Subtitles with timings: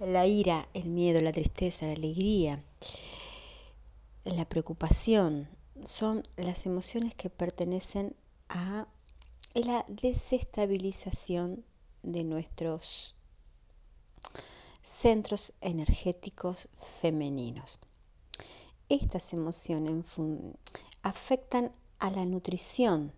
[0.00, 2.62] la ira, el miedo, la tristeza, la alegría,
[4.24, 5.48] la preocupación,
[5.84, 8.16] son las emociones que pertenecen
[8.48, 8.86] a
[9.54, 11.64] la desestabilización
[12.02, 13.14] de nuestros
[14.82, 17.78] centros energéticos femeninos.
[18.88, 20.04] Estas emociones
[21.02, 23.12] afectan a la nutrición,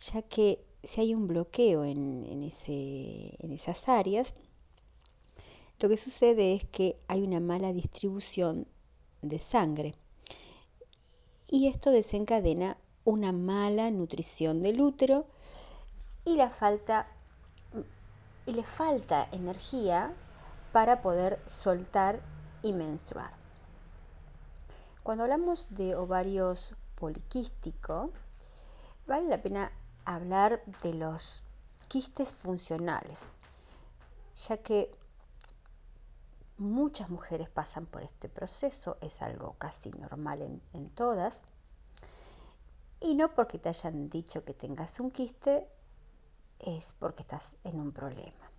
[0.00, 4.34] ya que si hay un bloqueo en, ese, en esas áreas,
[5.80, 8.66] lo que sucede es que hay una mala distribución
[9.22, 9.94] de sangre
[11.48, 15.26] y esto desencadena una mala nutrición del útero
[16.24, 17.08] y le falta
[19.32, 20.14] energía
[20.72, 22.20] para poder soltar
[22.62, 23.32] y menstruar.
[25.02, 28.10] Cuando hablamos de ovarios poliquísticos,
[29.06, 29.72] vale la pena
[30.04, 31.42] hablar de los
[31.88, 33.26] quistes funcionales,
[34.36, 34.94] ya que
[36.60, 41.42] muchas mujeres pasan por este proceso, es algo casi normal en, en todas,
[43.00, 45.66] y no porque te hayan dicho que tengas un quiste,
[46.58, 48.50] es porque estás en un problema.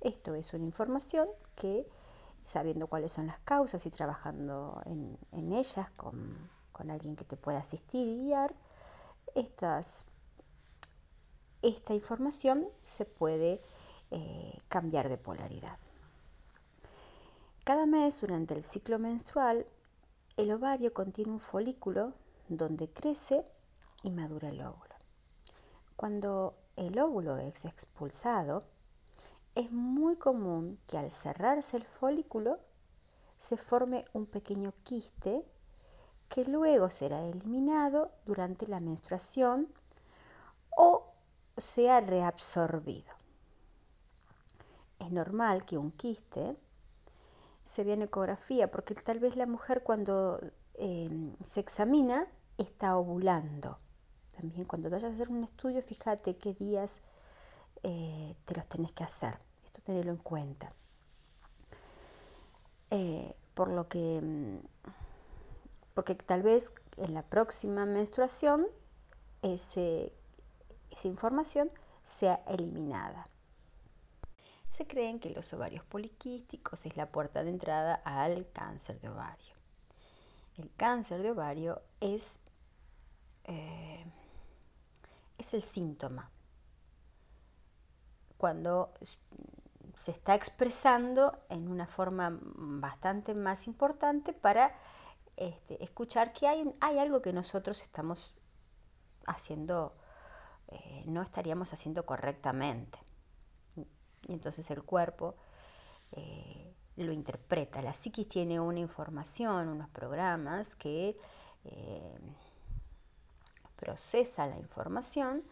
[0.00, 1.88] Esto es una información que,
[2.42, 6.50] sabiendo cuáles son las causas y trabajando en, ellas con,
[6.90, 8.52] alguien que te pueda asistir y guiar,
[9.36, 10.06] estas,
[11.62, 13.62] esta información se puede
[14.10, 15.78] eh, cambiar de polaridad.
[17.64, 19.64] Cada mes durante el ciclo menstrual,
[20.36, 22.12] el ovario contiene un folículo
[22.48, 23.46] donde crece
[24.02, 24.96] y madura el óvulo.
[25.94, 28.64] Cuando el óvulo es expulsado,
[29.54, 32.58] es muy común que al cerrarse el folículo
[33.36, 35.44] se forme un pequeño quiste
[36.28, 39.72] que luego será eliminado durante la menstruación
[40.76, 41.12] o
[41.56, 43.12] sea reabsorbido.
[44.98, 46.56] Es normal que un quiste
[47.64, 50.40] se vea en ecografía porque tal vez la mujer cuando
[50.74, 52.26] em, se examina
[52.58, 53.78] está ovulando.
[54.36, 57.02] También cuando vayas a hacer un estudio, fíjate qué días
[57.82, 59.38] eh, te los tenés que hacer.
[59.64, 60.72] Esto tenerlo en cuenta.
[62.90, 64.58] Eh, por lo que, mm,
[65.94, 68.66] porque tal vez en la próxima menstruación
[69.42, 70.12] ese,
[70.90, 71.70] esa información
[72.02, 73.26] sea eliminada.
[74.72, 79.54] Se creen que los ovarios poliquísticos es la puerta de entrada al cáncer de ovario.
[80.56, 82.40] El cáncer de ovario es,
[83.44, 84.02] eh,
[85.36, 86.30] es el síntoma
[88.38, 88.94] cuando
[89.92, 94.74] se está expresando en una forma bastante más importante para
[95.36, 98.34] este, escuchar que hay, hay, algo que nosotros estamos
[99.26, 99.94] haciendo,
[100.68, 103.01] eh, no estaríamos haciendo correctamente.
[104.28, 105.34] Y entonces el cuerpo
[106.12, 107.82] eh, lo interpreta.
[107.82, 111.16] La psiquis tiene una información, unos programas que
[111.64, 112.18] eh,
[113.76, 115.42] procesa la información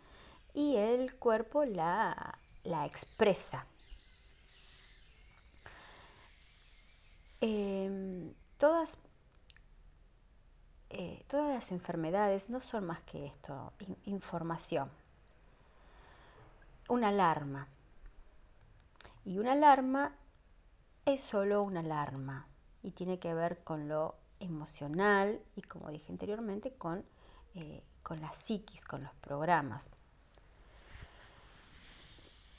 [0.55, 3.67] y el cuerpo la la expresa.
[7.41, 8.99] Em, todas,
[10.91, 13.73] eh, todas las enfermedades no son más que esto,
[14.05, 14.91] información.
[16.89, 17.67] Una alarma.
[19.25, 20.17] Y una alarma
[21.05, 22.47] es solo una alarma
[22.83, 27.05] y tiene que ver con lo emocional y como dije anteriormente con,
[27.55, 29.91] eh, con la psiquis, con los programas.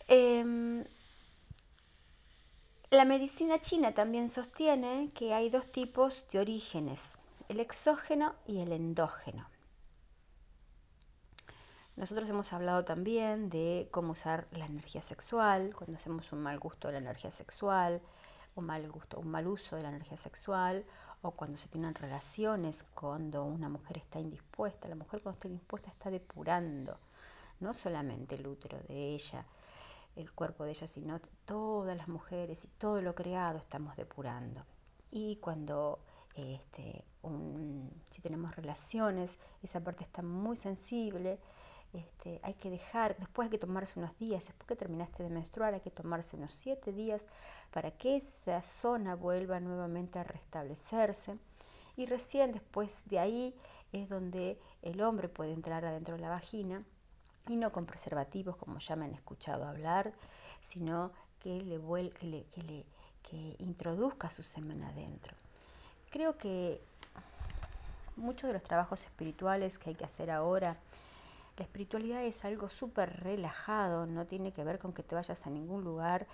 [0.08, 0.84] Em,
[2.90, 7.18] la medicina china también sostiene que hay dos tipos de orígenes,
[7.48, 9.51] el exógeno y el endógeno.
[11.98, 16.88] Nosotros hemos hablado también de cómo usar la energía sexual, cuando hacemos un mal gusto
[16.88, 18.02] de la energía sexual,
[18.56, 20.86] un mal gusto, un mal uso de la energía sexual,
[21.22, 24.88] o cuando se tienen relaciones, cuando una mujer está indispuesta.
[24.88, 26.98] La mujer cuando está indispuesta está depurando,
[27.60, 29.46] no solamente el útero de ella,
[30.16, 34.66] el cuerpo de ella, sino todas las mujeres y todo lo creado estamos depurando.
[35.12, 36.00] Y cuando
[36.36, 37.04] este,
[38.10, 41.40] si tenemos relaciones, esa parte está muy sensible,
[41.94, 45.74] este, hay que dejar, después hay que tomarse unos días, después que terminaste de menstruar,
[45.74, 47.28] hay que tomarse unos siete días
[47.72, 51.38] para que esa zona vuelva nuevamente a restablecerse.
[51.98, 53.56] Y recién después de ahí
[53.92, 56.84] es donde el hombre puede entrar adentro de la vagina
[57.48, 60.14] y no con preservativos como ya me han escuchado hablar,
[60.62, 61.80] sino que le,
[62.12, 62.86] que le, que le
[63.22, 65.36] que introduzca su semen adentro.
[66.10, 66.82] Creo que
[68.16, 70.78] muchos de los trabajos espirituales que hay que hacer ahora,
[71.62, 75.52] la espiritualidad es algo súper relajado, no tiene que ver con que te vayas a
[75.52, 76.26] ningún lugar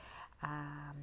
[0.42, 0.94] a,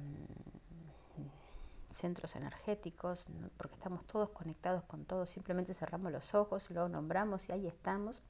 [1.93, 7.51] centros energéticos, porque estamos todos conectados con todo, simplemente cerramos los ojos, lo nombramos y
[7.51, 8.23] ahí estamos.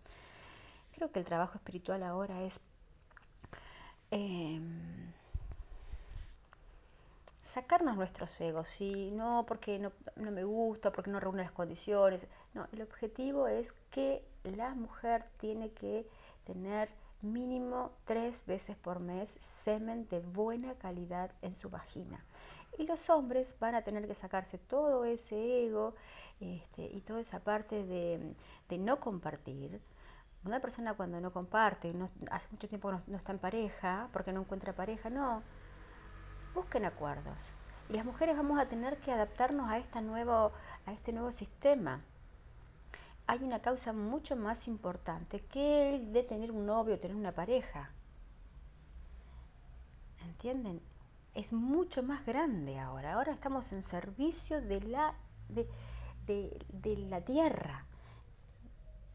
[0.93, 2.59] Creo que el trabajo espiritual ahora es
[4.11, 5.13] em,
[7.45, 12.27] sacarnos nuestros egos, y no porque no, no, me gusta, porque no reúne las condiciones,
[12.55, 16.09] no, el objetivo es que la mujer tiene que
[16.43, 16.89] tener
[17.21, 22.23] mínimo tres veces por mes semen de buena calidad en su vagina.
[22.79, 25.95] Y los hombres van a tener que sacarse todo ese ego
[26.39, 28.35] este, y toda esa parte de,
[28.69, 29.79] de, no compartir.
[30.43, 34.33] Una persona cuando no comparte, no, hace mucho tiempo no, no está en pareja, porque
[34.33, 35.43] no encuentra pareja, no.
[36.55, 37.51] Busquen acuerdos.
[37.89, 40.51] Y las mujeres vamos a tener que adaptarnos a, esta nuevo,
[40.87, 42.01] a este nuevo sistema
[43.27, 47.89] hay una causa mucho más importante que el de tener un novio, tener una pareja.
[50.23, 50.81] ¿Entienden?
[51.33, 53.13] Es mucho más grande ahora.
[53.13, 55.15] Ahora estamos en servicio de la,
[55.49, 55.67] de,
[56.27, 57.85] de, de la tierra.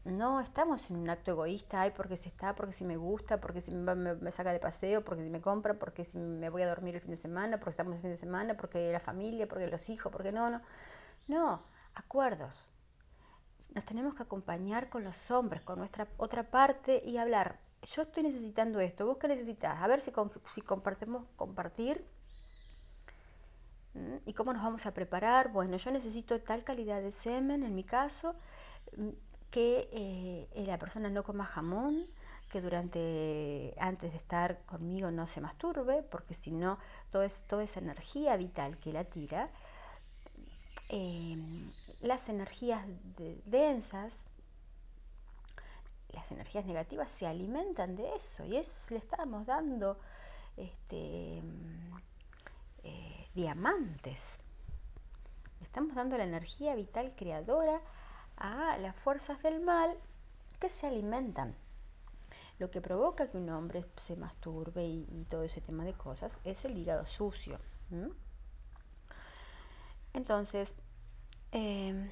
[0.03, 3.61] No estamos en un acto egoísta, ay, porque si está, porque si me gusta, porque
[3.61, 6.95] si me, saca de paseo, porque si me compra, porque si me voy a dormir
[6.95, 9.89] el fin de semana, porque estamos el fin de semana, porque la familia, porque los
[9.89, 10.61] hijos, porque no, no.
[11.27, 11.63] No,
[11.93, 12.71] acuerdos
[13.73, 17.59] nos tenemos que acompañar con los hombres, con nuestra otra parte y hablar.
[17.83, 20.11] Yo estoy necesitando esto, vos qué necesitas, a ver si,
[20.53, 22.05] si compartimos, compartir.
[24.25, 25.51] ¿Y cómo nos vamos a preparar?
[25.51, 28.35] Bueno, yo necesito tal calidad de semen, en mi caso,
[29.51, 32.07] que eh, la persona no coma jamón,
[32.49, 36.79] que durante, antes de estar conmigo no se masturbe, porque si no,
[37.11, 37.25] toda
[37.63, 39.49] esa energía vital que la tira,
[40.89, 41.37] eh,
[42.01, 42.85] las energías
[43.17, 44.23] de, densas,
[46.09, 49.97] las energías negativas se alimentan de eso y es, le estamos dando
[50.57, 51.41] este,
[52.83, 54.41] eh, diamantes.
[55.59, 57.81] Le estamos dando la energía vital creadora
[58.41, 59.95] a las fuerzas del mal
[60.59, 61.55] que se alimentan.
[62.57, 66.65] Lo que provoca que un hombre se masturbe y, todo ese tema de cosas es
[66.65, 67.59] el hígado sucio.
[70.13, 70.75] Entonces,
[71.51, 72.11] eh,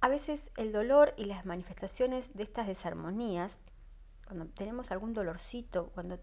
[0.00, 3.60] a veces el dolor y las manifestaciones de estas desarmonías,
[4.26, 6.18] cuando tenemos algún dolorcito, cuando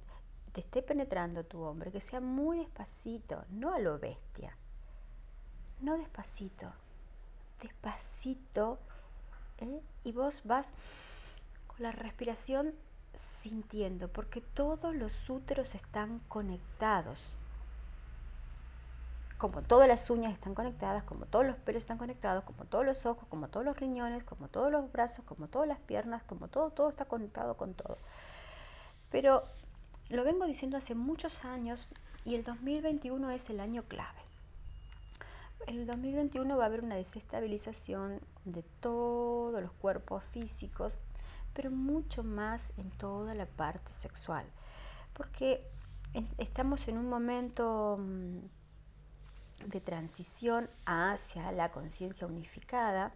[0.51, 4.57] te esté penetrando tu hombre, que sea muy despacito, no a lo bestia,
[5.83, 6.71] no despacito,
[7.61, 8.79] despacito,
[9.59, 9.81] ¿eh?
[10.03, 10.73] y vos vas
[11.67, 12.73] con la respiración
[13.13, 17.31] sintiendo, porque todos los úteros están conectados
[19.43, 23.05] como todas las uñas están conectadas, como todos los pelos están conectados, como todos los
[23.05, 26.69] ojos, como todos los riñones, como todos los brazos, como todas las piernas, como todo,
[26.69, 27.97] todo está conectado con todo.
[29.11, 29.43] Pero
[30.07, 31.89] lo vengo diciendo hace muchos años
[32.23, 34.22] y el 2021 es el año clave.
[35.67, 40.99] En el 2021 va a haber una desestabilización de todos los cuerpos físicos,
[41.53, 44.45] pero mucho más en toda la parte sexual,
[45.13, 45.65] porque
[46.37, 48.39] estamos en un momento mm,
[49.67, 53.13] de transición hacia la conciencia unificada.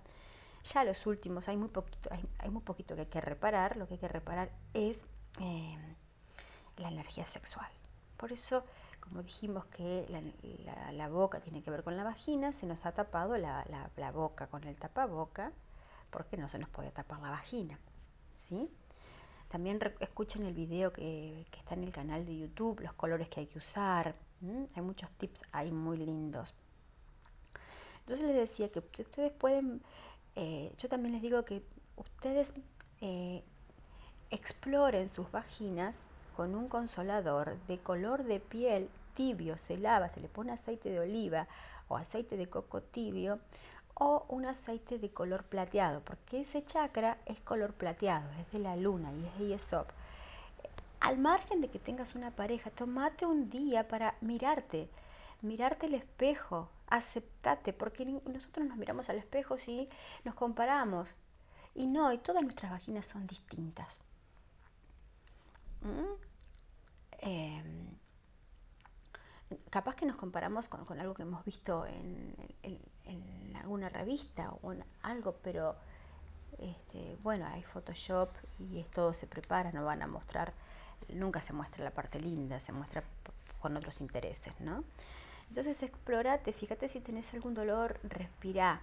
[0.63, 3.95] Ya los últimos, hay muy, poquito, hay, muy poquito que hay que reparar, lo que
[3.95, 5.05] hay que reparar es
[5.41, 5.77] eh,
[6.77, 7.69] la energía sexual.
[8.17, 8.63] Por eso,
[9.07, 10.05] como dijimos que
[10.93, 14.63] la, boca tiene que ver con la vagina, se nos ha tapado la, boca con
[14.65, 15.51] el tapaboca,
[16.09, 17.79] porque no se nos puede tapar la vagina.
[18.35, 18.69] ¿sí?
[19.47, 23.47] También escuchen el video que, está en el canal de YouTube, los colores que hay
[23.47, 24.15] que usar.
[24.75, 26.53] Hay muchos tips ahí muy lindos.
[28.01, 29.81] Entonces les decía que ustedes pueden,
[30.35, 31.63] eh, yo también les digo que
[31.97, 32.53] ustedes
[33.01, 33.43] eh,
[34.29, 36.03] exploren sus vaginas
[36.37, 40.99] con un consolador de color de piel tibio, se lava, se le pone aceite de
[40.99, 41.47] oliva
[41.87, 43.39] o aceite de coco tibio
[43.95, 48.75] o un aceite de color plateado, porque ese chakra es color plateado, es de la
[48.75, 49.89] luna y es de Yesop
[50.99, 54.89] al margen de que tengas una pareja, tomate un día para mirarte,
[55.41, 59.89] mirarte el espejo, aceptate, porque nosotros nos miramos al espejo y
[60.23, 61.15] nos comparamos.
[61.73, 64.01] Y no, y todas nuestras vaginas son distintas.
[65.81, 66.26] ¿Mm?
[67.19, 67.63] Eh,
[69.69, 72.35] capaz que nos comparamos con, algo que hemos visto en,
[73.55, 75.75] alguna revista o en algo, pero
[76.59, 80.53] este, bueno, hay Photoshop y todo se prepara, no van a mostrar
[81.09, 83.03] nunca se muestra la parte linda, se muestra
[83.61, 84.83] con otros intereses, ¿no?
[85.49, 88.81] Entonces explorate, fíjate si tenés algún dolor, respira.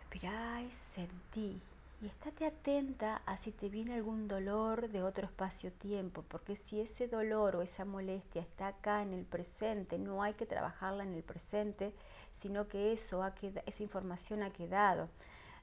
[0.00, 1.60] Respirá y sentí.
[2.00, 7.08] Y estate atenta a si te viene algún dolor de otro espacio-tiempo, porque si ese
[7.08, 11.24] dolor o esa molestia está acá en el presente, no hay que trabajarla en el
[11.24, 11.92] presente,
[12.30, 13.34] sino que eso ha
[13.66, 15.08] esa información ha quedado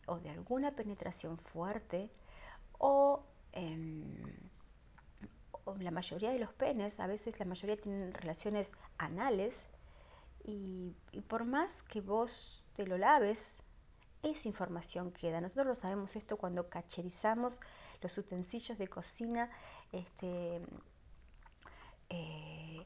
[0.08, 2.10] o de alguna penetración fuerte
[2.80, 3.24] o,
[5.64, 9.68] o la mayoría de los penes, a veces la mayoría tienen relaciones anales
[10.44, 13.56] y, y por más que vos te lo laves,
[14.26, 15.40] esa información queda.
[15.40, 17.60] Nosotros lo sabemos esto cuando cacherizamos
[18.02, 19.50] los utensilios de cocina
[19.92, 20.62] este,
[22.10, 22.86] eh,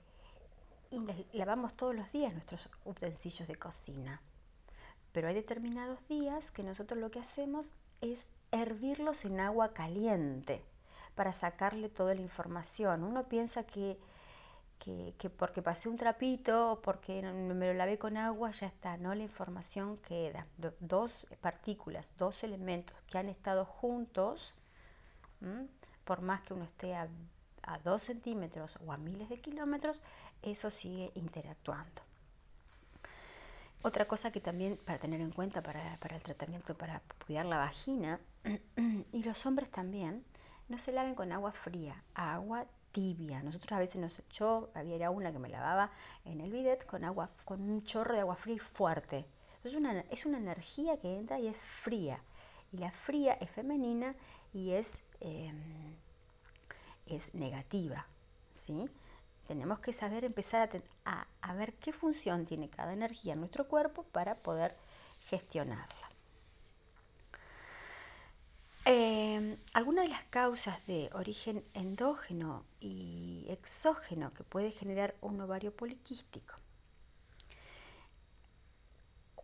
[0.91, 4.21] y lavamos todos los días nuestros utensilios de cocina.
[5.11, 10.63] Pero hay determinados días que nosotros lo que hacemos es hervirlos en agua caliente
[11.15, 13.03] para sacarle toda la información.
[13.03, 13.99] Uno piensa que
[14.79, 19.13] que, porque pasé un trapito o porque me lo lavé con agua, ya está, ¿no?
[19.13, 20.47] La información queda.
[20.79, 24.53] dos partículas, dos elementos que han estado juntos,
[26.05, 27.07] por más que uno esté a,
[27.83, 30.01] dos centímetros o a miles de kilómetros,
[30.41, 32.01] eso sigue interactuando.
[33.83, 37.57] Otra cosa que también para tener en cuenta para, para el tratamiento, para cuidar la
[37.57, 38.19] vagina,
[39.13, 40.25] y los hombres también,
[40.67, 43.41] no se laven con agua fría, agua tibia.
[43.43, 45.91] Nosotros a veces, nos, yo había una que me lavaba
[46.25, 49.25] en el bidet con agua, con un chorro de agua fría fuerte.
[49.75, 52.19] Una, es una energía que entra y es fría.
[52.71, 54.15] Y la fría es femenina
[54.53, 55.95] y es, em,
[57.07, 58.05] es negativa.
[58.53, 58.89] ¿sí?
[59.47, 60.69] Tenemos que saber empezar
[61.05, 64.75] a, a ver qué función tiene cada energía en nuestro cuerpo para poder
[65.19, 65.98] gestionarla.
[68.91, 75.71] Eh, algunas de las causas de origen endógeno y exógeno que puede generar un ovario
[75.71, 76.55] poliquístico.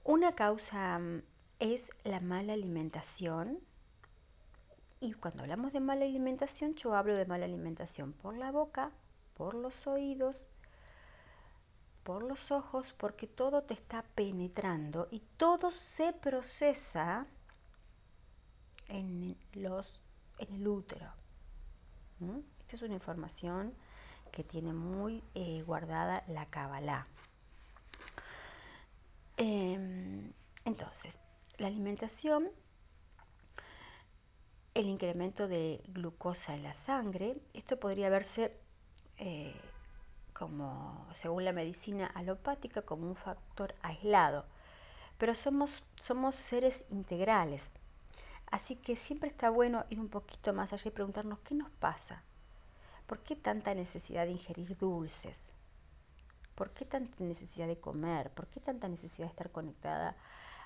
[0.03, 1.21] Una causa mm,
[1.59, 3.59] es la mala alimentación.
[4.99, 8.89] Y cuando hablamos de mala alimentación, yo hablo de mala alimentación por la boca,
[9.35, 10.47] por los oídos,
[12.01, 17.27] por los ojos, porque todo te está penetrando y todo se procesa
[18.87, 20.01] en, los,
[20.39, 21.11] en el útero.
[22.61, 23.73] Esta es una información
[24.31, 27.07] que tiene muy eh, guardada la Kabbalah.
[29.37, 30.31] Em,
[30.63, 31.19] entonces,
[31.57, 32.49] la alimentación,
[34.73, 38.57] el incremento de glucosa en la sangre, esto podría verse
[39.17, 39.55] eh,
[40.33, 44.45] como, según la medicina alopática, como un factor aislado,
[45.17, 47.71] pero somos, somos seres integrales.
[48.51, 52.23] Así que siempre está bueno ir un poquito más allá y preguntarnos qué nos pasa.
[53.05, 55.51] ¿Por qué tanta necesidad de ingerir dulces?
[56.55, 58.31] ¿Por qué tanta necesidad de comer?
[58.31, 60.15] ¿Por qué tanta necesidad de estar conectada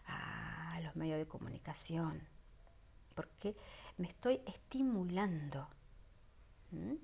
[0.05, 2.21] a los medios de comunicación?
[3.15, 3.55] ¿Por qué
[3.97, 5.67] me estoy estimulando?
[6.71, 6.95] ¿Mm?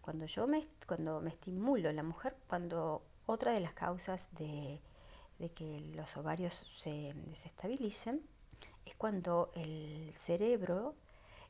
[0.00, 4.80] Cuando yo me, cuando me estimulo, la mujer, cuando otra de las causas de,
[5.38, 8.22] de que los ovarios se desestabilicen,
[8.88, 10.94] es cuando el cerebro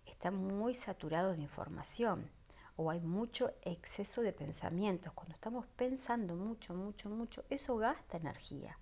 [0.07, 2.28] está muy saturado de información
[2.76, 5.12] o hay mucho exceso de pensamientos.
[5.12, 8.76] Cuando estamos pensando mucho, mucho, mucho, eso gasta energía.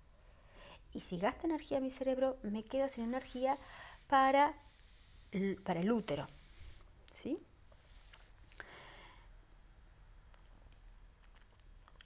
[0.91, 3.59] Y si gasta energía mi cerebro, me quedo sin energía
[4.07, 4.55] para,
[5.63, 6.27] para el útero.
[7.13, 7.39] ¿Sí?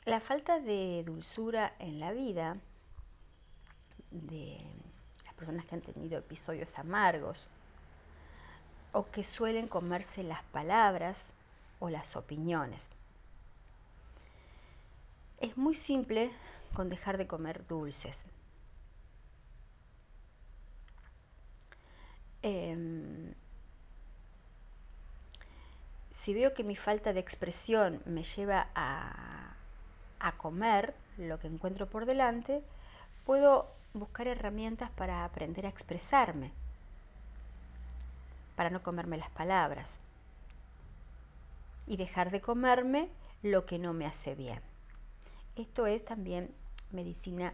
[0.03, 2.57] La falta de dulzura en la vida
[4.09, 4.59] de
[5.41, 7.47] personas que han tenido episodios amargos
[8.91, 11.33] o que suelen comerse las palabras
[11.79, 12.91] o las opiniones.
[15.39, 16.29] Es muy simple
[16.75, 18.23] con dejar de comer dulces.
[22.43, 23.33] Em,
[26.11, 29.55] si veo que mi falta de expresión me lleva a,
[30.19, 32.61] a comer lo que encuentro por delante,
[33.25, 36.51] puedo buscar herramientas para aprender a expresarme,
[38.55, 40.01] para no comerme las palabras
[41.87, 43.09] y dejar de comerme
[43.43, 44.61] lo que no me hace bien.
[45.55, 46.53] Esto es también
[46.91, 47.53] medicina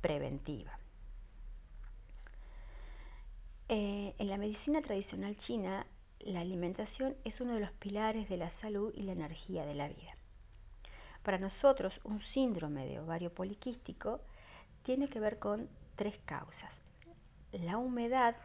[0.00, 0.78] preventiva.
[3.68, 5.86] Eh, en la medicina tradicional china,
[6.20, 9.88] la alimentación es uno de los pilares de la salud y la energía de la
[9.88, 10.16] vida.
[11.22, 14.20] Para nosotros, un síndrome de ovario poliquístico
[14.84, 16.82] tiene que ver con tres causas.
[17.50, 18.36] La humedad,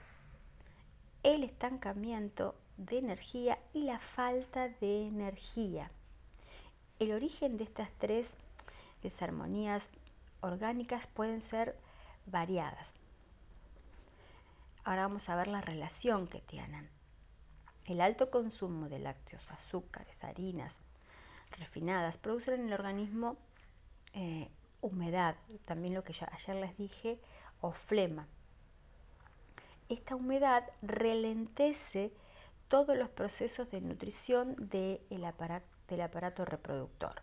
[1.22, 5.92] el estancamiento de energía y la falta de energía.
[6.98, 8.38] El origen de estas tres
[9.04, 9.92] desarmonías
[10.42, 11.78] orgánicas pueden ser
[12.26, 12.96] variadas.
[14.84, 16.90] ahora vamos a ver la relación que tienen.
[17.86, 20.82] El alto consumo de lácteos, azúcares, harinas
[21.52, 23.38] refinadas producen en el organismo
[24.14, 24.50] eh,
[24.82, 27.20] humedad, también lo que ayer les dije,
[27.62, 28.28] o flema.
[29.90, 32.12] Esta humedad relentece
[32.68, 37.22] todos los procesos de nutrición del aparato reproductor,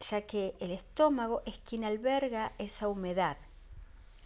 [0.00, 3.36] ya que el estómago es quien alberga esa humedad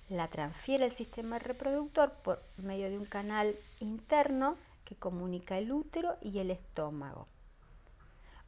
[0.08, 6.16] la transfiere al sistema reproductor por medio de un canal interno que comunica el útero
[6.22, 7.26] y el estómago.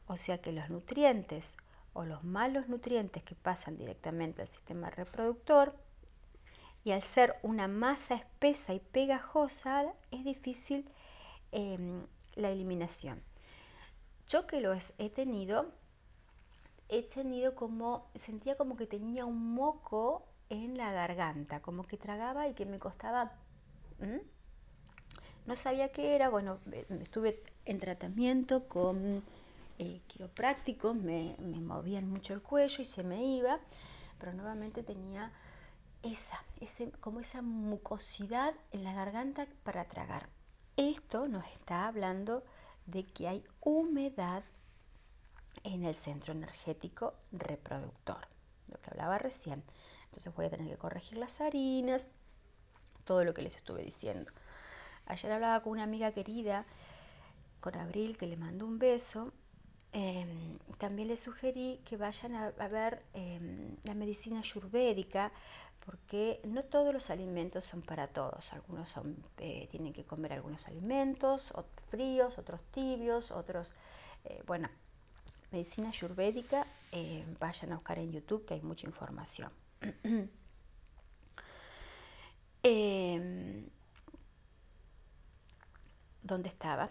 [0.07, 1.57] O sea que los nutrientes
[1.93, 5.75] o los malos nutrientes que pasan directamente al sistema reproductor
[6.83, 10.89] y al ser una masa espesa y pegajosa es difícil
[11.51, 12.05] em,
[12.35, 13.21] la eliminación.
[14.27, 15.71] Yo que lo he tenido,
[16.87, 22.47] he tenido como, sentía como que tenía un moco en la garganta, como que tragaba
[22.47, 23.33] y que me costaba...
[25.45, 26.59] No sabía qué era, bueno,
[27.01, 29.23] estuve en tratamiento con
[29.79, 33.59] eh, quiroprácticos, me, me, movían mucho el cuello y se me iba,
[34.19, 35.31] pero nuevamente tenía
[36.03, 40.29] esa, ese, como esa mucosidad en la garganta para tragar.
[40.77, 42.43] Esto nos está hablando
[42.85, 44.43] de que hay humedad
[45.63, 48.27] en el centro energético reproductor,
[48.67, 49.63] lo que hablaba recién.
[50.05, 52.09] Entonces voy a tener que corregir las harinas,
[53.05, 54.31] todo lo que les estuve diciendo.
[55.05, 56.65] Ayer hablaba con una amiga querida,
[57.59, 59.33] con Abril, que le mandó un beso.
[59.91, 65.31] Em, también le sugerí que vayan a, ver em, la medicina ayurvédica,
[65.85, 68.53] porque no todos los alimentos son para todos.
[68.53, 71.53] Algunos son, eh, tienen que comer algunos alimentos,
[71.89, 73.71] fríos, otros tibios, otros,
[74.25, 74.69] eh, bueno,
[75.51, 79.51] medicina ayurvédica, eh, vayan a buscar en YouTube que hay mucha información.
[82.61, 83.69] Em,
[86.21, 86.89] ¿Dónde estaba?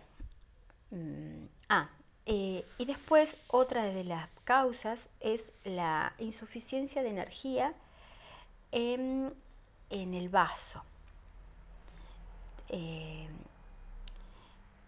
[0.91, 1.91] Mm, ah,
[2.31, 7.73] eh, y después otra de las causas es la insuficiencia de energía
[8.71, 9.35] en,
[9.89, 10.85] el vaso
[12.69, 13.31] em,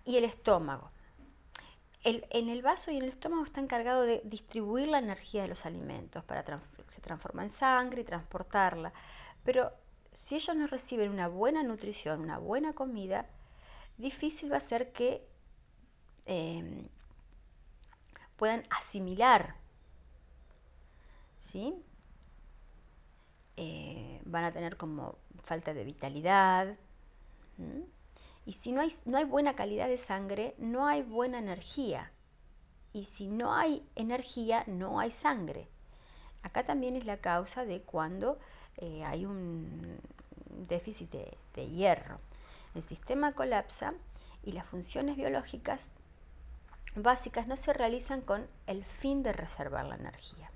[0.04, 0.90] y el estómago.
[2.04, 5.64] en el vaso y en el estómago está encargado de distribuir la energía de los
[5.64, 6.44] alimentos para
[6.90, 8.92] se transforma en sangre y transportarla.
[9.44, 9.72] Pero
[10.12, 13.24] si ellos no reciben una buena nutrición, una buena comida,
[13.96, 15.26] difícil va a ser que
[16.26, 16.86] em,
[18.40, 19.54] puedan asimilar.
[21.36, 21.74] ¿Sí?
[23.58, 26.74] Eh, van a tener como falta de vitalidad.
[28.46, 32.10] Y si no hay, no hay buena calidad de sangre, no hay buena energía.
[32.94, 35.68] Y si no hay energía, no hay sangre.
[36.42, 38.38] Acá también es la causa de cuando
[38.78, 39.98] eh, hay un
[40.66, 42.18] déficit de, hierro.
[42.74, 43.92] El sistema colapsa
[44.42, 45.90] y las funciones biológicas
[46.94, 50.50] básicas no se realizan con el fin de reservar la energía.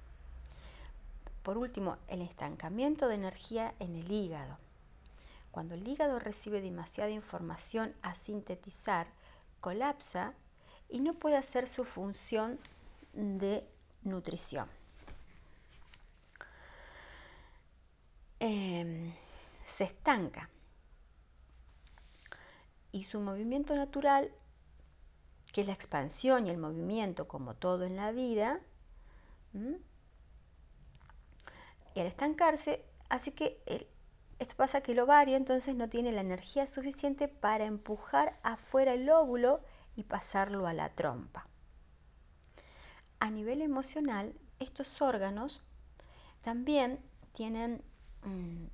[1.43, 4.59] Por último, el estancamiento de energía en el hígado.
[5.51, 9.07] Cuando el hígado recibe demasiada información a sintetizar,
[9.61, 10.33] colapsa
[10.89, 12.59] y no puede hacer su función
[13.13, 13.67] de
[14.03, 14.69] nutrición.
[18.41, 19.15] Em,
[19.65, 20.49] se estanca.
[22.93, 24.31] Y su movimiento natural,
[25.55, 28.61] que es la expansión y el movimiento como todo en la vida,
[31.95, 33.63] y al estancarse, así que
[34.41, 39.09] esto pasa que el ovario entonces no tiene la energía suficiente para empujar afuera el
[39.09, 39.61] óvulo
[39.95, 41.47] y pasarlo a la trompa.
[43.21, 45.63] A nivel emocional, estos órganos
[46.43, 46.99] también
[47.33, 47.81] tienen
[48.25, 48.67] Mm,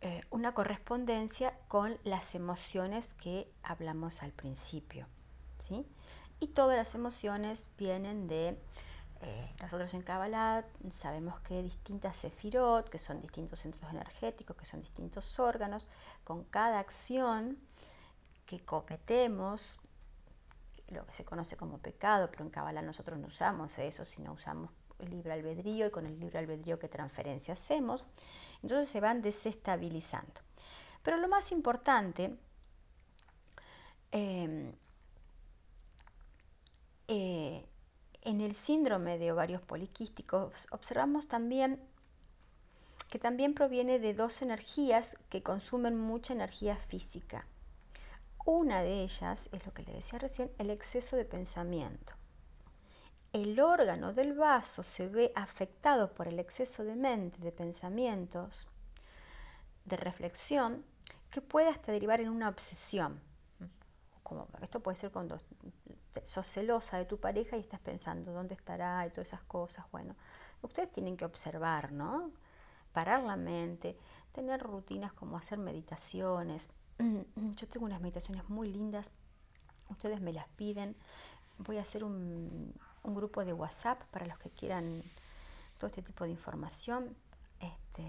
[0.00, 5.06] eh, una correspondencia con las emociones que hablamos al principio.
[5.58, 5.84] ¿sí?
[6.40, 8.58] Y todas las emociones vienen de,
[9.22, 14.80] eh, nosotros en Kabbalah sabemos que distintas sefirot, que son distintos centros energéticos, que son
[14.80, 15.86] distintos órganos,
[16.22, 17.58] con cada acción
[18.46, 19.80] que cometemos,
[20.88, 24.70] lo que se conoce como pecado, pero en Kabbalah nosotros no usamos eso, sino usamos
[25.00, 28.04] libre albedrío y con el libre albedrío qué transferencia hacemos.
[28.62, 30.40] Entonces se van desestabilizando.
[31.02, 32.36] Pero lo más importante
[34.10, 34.72] em,
[37.06, 37.64] eh,
[38.22, 41.80] en el síndrome de ovarios poliquísticos observamos también
[43.08, 47.46] que también proviene de dos energías que consumen mucha energía física.
[48.44, 52.17] Una de ellas es lo que le decía recién, el exceso de pensamiento
[53.32, 58.66] el órgano del vaso se ve afectado por el exceso de mente, de pensamientos,
[59.84, 60.84] de reflexión
[61.30, 63.20] que puede hasta derivar en una obsesión.
[64.22, 65.40] Como, esto puede ser cuando
[66.24, 69.86] sos celosa de tu pareja y estás pensando dónde estará y todas esas cosas.
[69.92, 70.16] Bueno,
[70.62, 72.30] ustedes tienen que observar, ¿no?
[72.92, 73.96] Parar la mente,
[74.32, 76.72] tener rutinas como hacer meditaciones.
[77.36, 79.10] Yo tengo unas meditaciones muy lindas,
[79.88, 80.96] ustedes me las piden.
[81.58, 82.72] Voy a hacer un,
[83.08, 85.02] un grupo de WhatsApp para los que quieran
[85.78, 87.16] todo este tipo de información.
[87.60, 88.04] Este,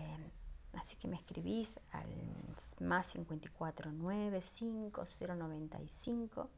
[0.73, 2.09] así que me escribís al
[2.79, 6.49] más 549 5095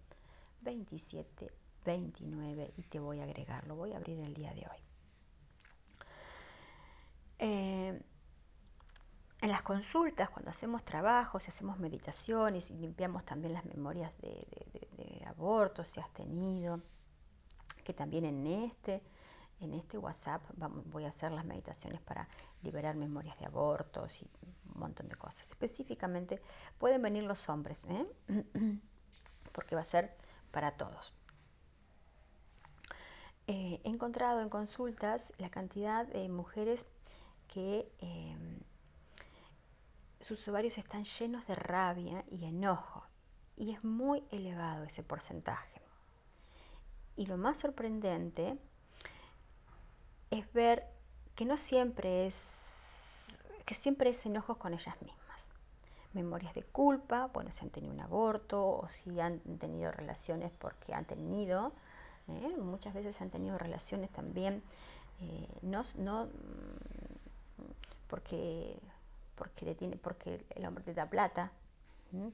[0.61, 1.51] 27
[1.85, 4.77] 29 y te voy a agregar, lo voy a abrir el día de hoy.
[7.39, 8.01] Eh,
[9.41, 14.45] en las consultas, cuando hacemos trabajos y hacemos meditaciones y limpiamos también las memorias de,
[14.97, 16.79] de abortos si has tenido,
[17.81, 19.01] que también en este,
[19.59, 20.41] en este WhatsApp
[20.85, 22.27] voy a hacer las meditaciones para
[22.63, 24.29] liberar memorias de abortos y
[24.73, 25.47] un montón de cosas.
[25.49, 26.41] Específicamente
[26.77, 28.05] pueden venir los hombres, ¿eh?
[29.51, 30.15] porque va a ser
[30.51, 31.13] para todos.
[33.47, 36.87] Eh, he encontrado en consultas la cantidad de mujeres
[37.47, 38.59] que em,
[40.19, 43.03] sus ovarios están llenos de rabia y enojo
[43.57, 45.80] y es muy elevado ese porcentaje.
[47.15, 48.57] Y lo más sorprendente
[50.31, 50.87] es ver
[51.35, 53.25] que no siempre es,
[53.65, 55.51] que siempre es enojo con ellas mismas.
[56.13, 60.93] Memorias de culpa, bueno, si han tenido un aborto o si han tenido relaciones porque
[60.93, 61.73] han tenido,
[62.27, 62.55] ¿eh?
[62.57, 64.61] muchas veces han tenido relaciones también,
[65.21, 66.27] eh, no, no
[68.07, 68.77] porque,
[69.35, 71.51] porque, le tiene, porque el hombre te da plata,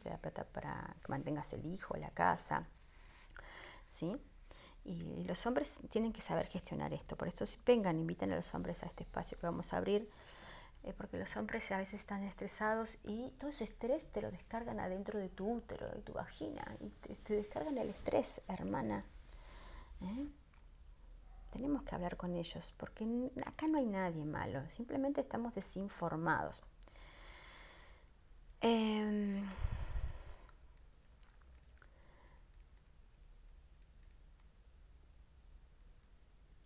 [0.01, 2.65] te da plata para que mantengas el hijo, la casa,
[3.87, 4.17] ¿sí?
[4.88, 7.17] Y los hombres tienen que saber gestionar esto.
[7.17, 10.10] Por esto vengan, inviten a los hombres a este espacio que vamos a abrir,
[10.84, 14.80] eh, porque los hombres a veces están estresados y todo ese estrés te lo descargan
[14.80, 19.04] adentro de tu útero, de tu vagina, y te, descargan el estrés, hermana.
[20.02, 20.28] ¿eh?
[21.52, 23.06] Tenemos que hablar con ellos, porque
[23.45, 26.63] acá no hay nadie malo, simplemente estamos desinformados.
[28.62, 29.43] Eh,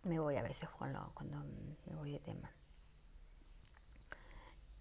[0.04, 1.38] me voy a veces cuando, cuando
[1.86, 2.50] me voy de tema.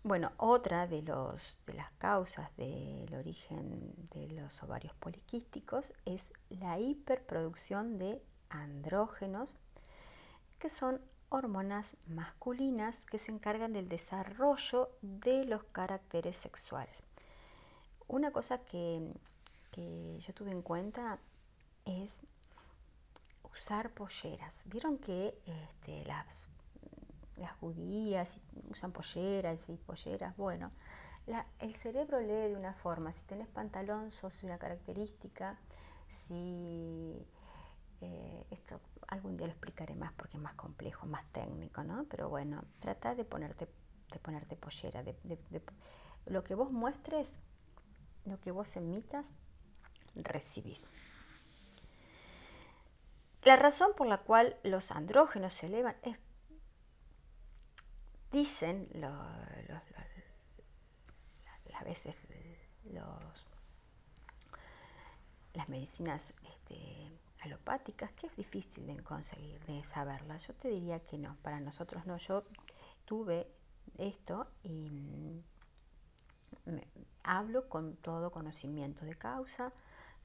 [0.04, 6.80] Bueno, otra de, los, de las causas del origen de los ovarios poliquísticos es la
[6.80, 9.58] hiperproducción de andrógenos,
[10.58, 17.04] que son hormonas masculinas que se encargan del desarrollo de los caracteres sexuales.
[18.08, 19.14] Una cosa que,
[19.72, 21.20] que yo tuve en cuenta
[21.86, 22.22] es
[23.54, 24.66] usar polleras.
[24.68, 26.48] Vieron que este, las,
[27.38, 30.36] las judías usan polleras y polleras.
[30.38, 30.72] Bueno,
[31.60, 33.14] el cerebro lee de una forma.
[33.14, 35.60] Si tenés pantalón, sos una característica.
[36.08, 37.26] Si
[38.02, 42.06] eh, esto algún día lo explicaré más porque es más complejo, más técnico, ¿no?
[42.10, 43.68] Pero bueno, trata de ponerte,
[44.12, 45.04] de ponerte pollera.
[45.04, 45.16] De,
[46.26, 47.38] lo que vos muestres,
[48.26, 49.34] lo que vos emitas,
[50.16, 50.88] recibís.
[53.44, 56.18] La razón por la cual los andrógenos se elevan es,
[58.32, 58.88] dicen
[61.82, 62.16] a veces
[62.94, 63.46] los,
[65.54, 70.48] las medicinas este, alopáticas, que es difícil de conseguir, de saberlas.
[70.48, 72.18] Yo te diría que no, para nosotros no.
[72.18, 72.44] Yo
[73.06, 73.48] tuve
[73.98, 75.42] esto y
[76.66, 76.88] me,
[77.24, 79.74] hablo con todo conocimiento de causa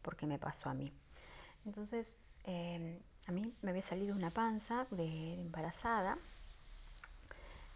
[0.03, 0.93] porque me pasó a mí.
[1.65, 6.17] Entonces, Em, a mí me había salido una panza de embarazada.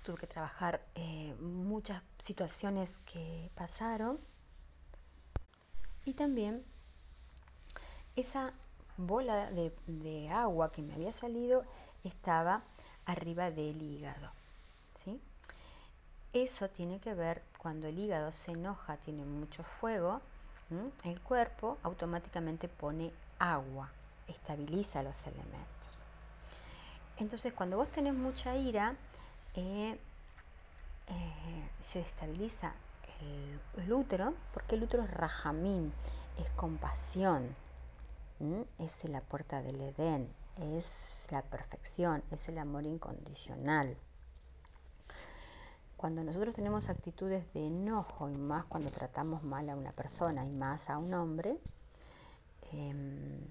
[0.04, 4.18] Tuve que trabajar eh, muchas situaciones que pasaron.
[6.04, 6.64] Y también
[8.14, 8.52] esa
[8.96, 11.64] bola de, de, agua que me había salido
[12.04, 12.62] estaba
[13.06, 14.30] arriba del hígado.
[15.04, 15.20] ¿sí?
[16.32, 20.20] Eso tiene que ver cuando el hígado se enoja, tiene mucho fuego,
[21.04, 23.90] el cuerpo automáticamente pone agua
[24.30, 25.98] estabiliza los elementos.
[27.18, 28.94] Entonces, cuando vos tenés mucha ira,
[29.54, 29.98] eh,
[31.08, 32.72] eh, se destabiliza
[33.76, 35.92] el, útero, porque el útero es rajamín,
[36.38, 37.54] es compasión,
[38.78, 43.96] es la puerta del Edén, es la perfección, es el amor incondicional.
[45.96, 50.50] Cuando nosotros tenemos actitudes de enojo, y más cuando tratamos mal a una persona y
[50.50, 51.58] más a un hombre,
[52.72, 53.46] em,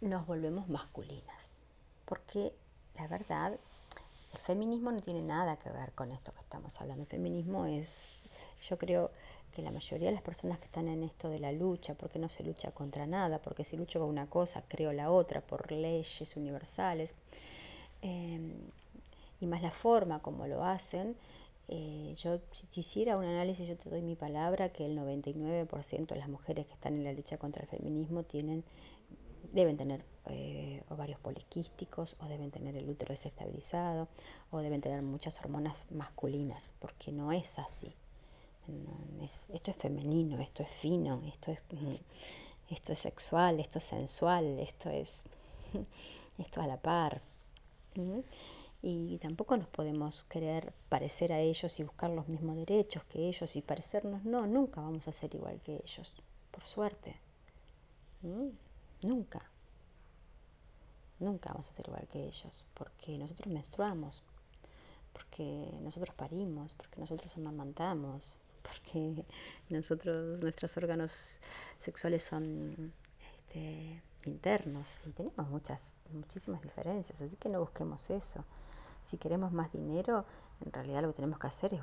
[0.00, 1.50] nos volvemos masculinas.
[2.04, 2.54] Porque
[2.96, 3.58] la verdad,
[4.32, 7.02] El feminismo no tiene nada que ver con esto que estamos hablando.
[7.04, 8.20] El feminismo es,
[8.68, 9.10] yo creo
[9.52, 12.28] que la mayoría de las personas que están en esto de la lucha, porque no
[12.28, 16.36] se lucha contra nada, porque si lucho con una cosa, creo la otra, por leyes
[16.36, 17.14] universales,
[18.02, 18.38] eh,
[19.40, 21.16] y más la forma como lo hacen,
[21.68, 26.20] eh, yo si hiciera un análisis, yo te doy mi palabra que el 99% de
[26.20, 28.64] las mujeres que están en la lucha contra el feminismo tienen,
[29.56, 34.08] deben tener eh, ovarios poliquísticos o deben tener el útero desestabilizado
[34.50, 37.92] o deben tener muchas hormonas masculinas, porque no es así.
[39.22, 41.62] esto es femenino, esto es fino, esto es,
[42.68, 45.24] esto es sexual, esto es sensual, esto es
[46.38, 47.22] esto a la par
[48.82, 53.56] y tampoco nos podemos querer parecer a ellos y buscar los mismos derechos que ellos
[53.56, 56.14] y parecernos, no, nunca vamos a ser igual que ellos,
[56.50, 57.16] por suerte.
[58.22, 58.65] ¿Mm?
[59.06, 59.40] Nunca.
[61.20, 64.24] Nunca vamos a ser igual que ellos, porque nosotros menstruamos,
[65.12, 69.24] porque nosotros parimos, porque nosotros amamantamos, porque
[69.70, 71.40] nosotros, nuestros órganos
[71.78, 72.92] sexuales son
[73.38, 78.44] este, internos y tenemos muchas, muchísimas diferencias, así que no busquemos eso.
[79.02, 80.26] Si queremos más dinero,
[80.64, 81.80] en realidad lo que tenemos que hacer es,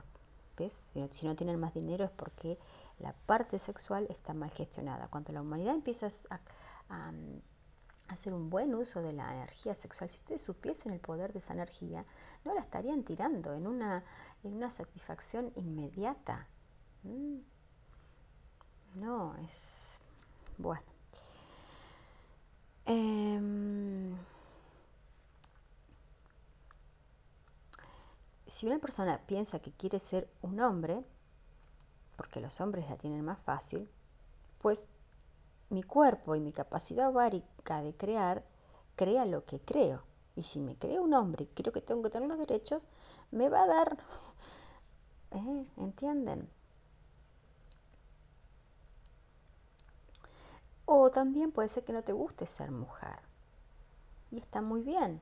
[0.57, 0.73] ¿ves?
[1.12, 2.59] Si no, tienen más dinero es porque
[2.99, 5.07] la parte sexual está mal gestionada.
[5.07, 6.39] Cuando la humanidad empieza a,
[8.08, 11.53] hacer un buen uso de la energía sexual, si ustedes supiesen el poder de esa
[11.53, 12.06] energía,
[12.45, 14.03] no la estarían tirando en una,
[14.43, 16.47] en una satisfacción inmediata.
[17.03, 17.39] ¿Mm?
[18.99, 20.01] No, es...
[20.58, 20.84] Bueno.
[22.86, 24.15] Em,
[28.45, 31.03] si una persona piensa que quiere ser un hombre,
[32.15, 33.89] porque los hombres la tienen más fácil,
[34.60, 34.89] pues
[35.73, 38.43] mi cuerpo y mi capacidad ovárica de crear
[38.95, 40.03] crea lo que creo.
[40.36, 42.86] Y si me creo un hombre y creo que tengo que tener los derechos,
[43.31, 43.97] me va a dar...
[45.31, 45.65] ¿Eh?
[45.77, 46.49] ¿Entienden?
[50.86, 53.19] O también puede ser que no te guste ser mujer.
[54.31, 55.21] Y está muy bien.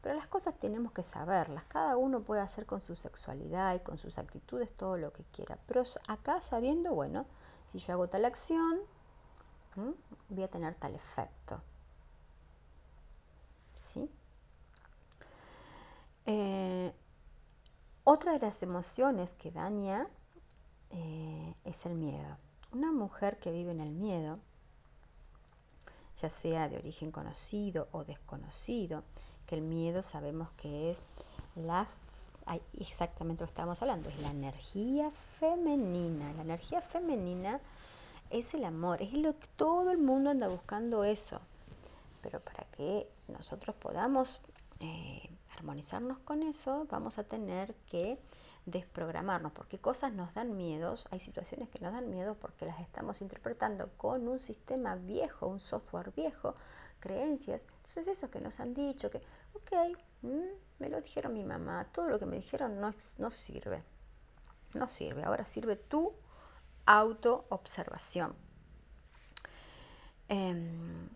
[0.00, 1.64] Pero las cosas tenemos que saberlas.
[1.64, 5.58] Cada uno puede hacer con su sexualidad y con sus actitudes todo lo que quiera.
[5.66, 7.26] Pero acá sabiendo, bueno,
[7.64, 8.80] si yo hago tal acción,
[10.28, 11.60] voy a tener tal efecto.
[13.74, 14.10] ¿Sí?
[16.26, 16.92] Eh,
[18.04, 20.06] otra de las emociones que daña
[20.90, 22.36] eh, es el miedo.
[22.72, 24.38] Una mujer que vive en el miedo,
[26.18, 29.02] ya sea de origen conocido o desconocido,
[29.52, 31.04] el miedo sabemos que es
[31.54, 31.86] la
[32.76, 36.32] exactamente lo que estábamos hablando, es la energía femenina.
[36.32, 37.60] La energía femenina
[38.32, 41.40] es el amor, es lo que todo el mundo anda buscando eso.
[42.22, 44.40] Pero para que nosotros podamos
[44.80, 48.18] eh, armonizarnos con eso, vamos a tener que
[48.64, 53.20] desprogramarnos, porque cosas nos dan miedos, hay situaciones que nos dan miedo porque las estamos
[53.20, 56.54] interpretando con un sistema viejo, un software viejo,
[57.00, 57.66] creencias.
[57.76, 59.18] Entonces eso que nos han dicho, que,
[59.54, 63.82] ok, mm, me lo dijeron mi mamá, todo lo que me dijeron no, no sirve.
[64.74, 66.14] No sirve, ahora sirve tu
[66.86, 68.34] autoobservación.
[70.28, 71.08] Em,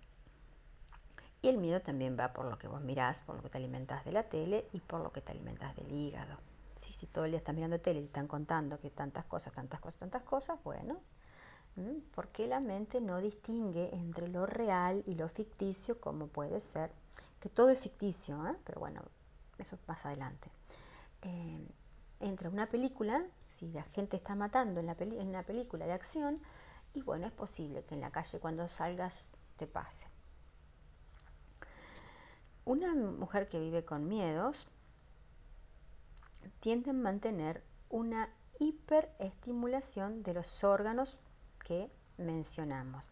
[1.42, 4.04] y el miedo también va por lo que vos mirás, por lo que te alimentas
[4.04, 6.36] de la tele y por lo que te alimentas del hígado.
[6.74, 9.52] Si, si todo el día estás mirando tele y te están contando que tantas cosas,
[9.52, 10.98] tantas cosas, tantas cosas, bueno,
[12.12, 16.90] porque la mente no distingue entre lo real y lo ficticio como puede ser,
[17.40, 18.56] que todo es ficticio, ¿eh?
[18.64, 19.02] pero bueno,
[19.58, 20.50] eso más adelante.
[21.22, 21.66] Eh,
[22.20, 26.40] entre una película, si la gente está matando en, la en una película de acción,
[26.94, 30.08] y bueno, es posible que en la calle cuando salgas te pase.
[32.64, 34.66] Una mujer que vive con miedos
[36.60, 41.18] tiende a mantener una hiperestimulación de los órganos
[41.64, 43.08] que mencionamos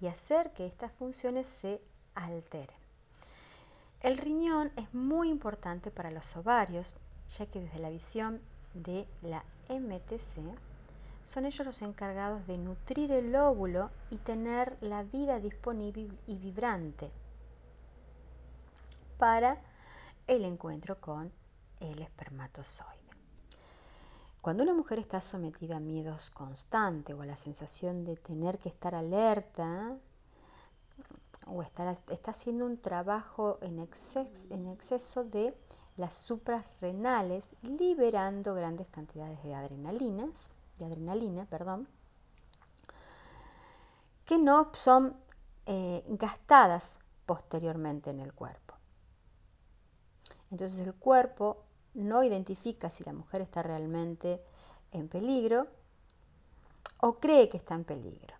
[0.00, 1.82] y hacer que estas funciones se
[2.14, 2.76] alteren.
[4.00, 6.94] El riñón es muy importante para los ovarios,
[7.38, 8.40] ya que desde la visión
[8.74, 10.40] de la MTC
[11.22, 17.10] son ellos los encargados de nutrir el óvulo y tener la vida disponible y vibrante
[19.18, 19.60] para
[20.26, 21.32] el encuentro con
[21.78, 22.98] el espermatozoide.
[24.40, 28.70] Cuando una mujer está sometida a miedos constantes o a la sensación de tener que
[28.70, 29.96] estar alerta
[31.46, 35.54] o estar, está haciendo un trabajo en, en exceso de
[36.00, 41.86] las suprarrenales, liberando grandes cantidades de adrenalinas, de adrenalina, perdón,
[44.24, 45.14] que no son
[45.66, 48.74] eh, gastadas posteriormente en el cuerpo.
[50.50, 54.42] Entonces el cuerpo no identifica si la mujer está realmente
[54.92, 55.68] en peligro
[56.98, 58.34] o cree que está en peligro.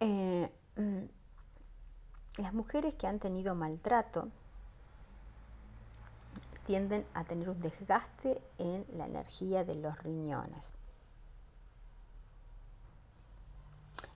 [0.00, 0.50] Eh,
[2.52, 4.28] las mujeres que han tenido maltrato
[6.66, 10.74] tienden a tener un desgaste en la energía de los riñones.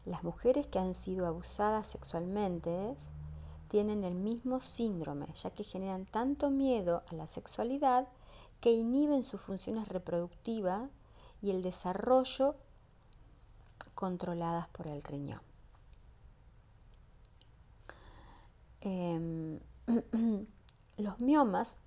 [0.04, 2.94] Las mujeres que han sido abusadas sexualmente
[3.68, 8.06] tienen el mismo síndrome, ya que generan tanto miedo a la sexualidad
[8.60, 10.90] que inhiben sus funciones reproductivas
[11.40, 12.54] y el desarrollo
[13.94, 15.40] controladas por el riñón.
[18.88, 19.58] Em,
[20.96, 21.78] los miomas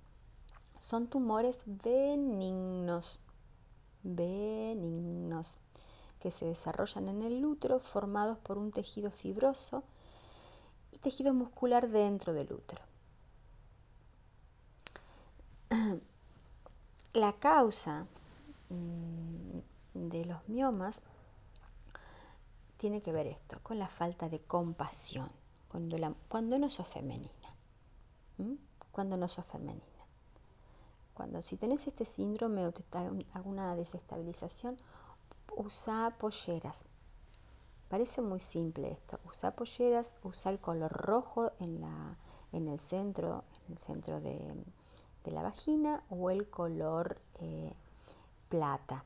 [0.78, 3.20] son tumores benignos,
[4.02, 5.56] benignos,
[6.20, 9.82] que se desarrollan en el útero formados por un tejido fibroso
[10.92, 12.82] y tejido muscular dentro del útero.
[17.14, 18.06] La causa
[18.68, 21.02] mm, de los miomas
[22.76, 25.30] tiene que ver esto, con la falta de compasión,
[25.70, 27.30] cuando, cuando no sos femenina.
[28.92, 29.84] Cuando no sos femenina.
[31.14, 34.76] Cuando si tenés este síndrome o te está alguna desestabilización,
[35.56, 36.86] usa polleras.
[37.88, 39.20] Parece muy simple esto.
[39.28, 42.16] Usa polleras, usa el color rojo en, la,
[42.52, 44.54] en el centro, en el centro de,
[45.24, 47.72] la vagina o el color eh,
[48.48, 49.04] plata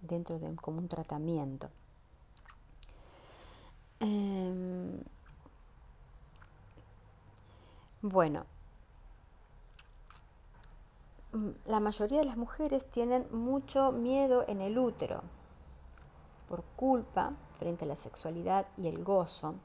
[0.00, 1.68] dentro de como un tratamiento.
[4.00, 5.00] Em,
[8.08, 8.46] bueno,
[11.32, 15.22] mm, la mayoría de las mujeres tienen mucho miedo en el útero
[16.48, 19.56] por culpa frente a la sexualidad y el gozo.